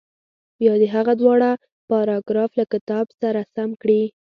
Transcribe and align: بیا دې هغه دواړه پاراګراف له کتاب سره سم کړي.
بیا 0.59 0.73
دې 0.81 0.87
هغه 0.95 1.13
دواړه 1.21 1.49
پاراګراف 1.89 2.51
له 2.59 2.65
کتاب 2.73 3.05
سره 3.21 3.39
سم 3.53 3.69
کړي. 3.81 4.03